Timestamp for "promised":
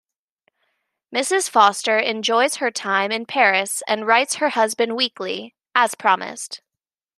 5.93-6.61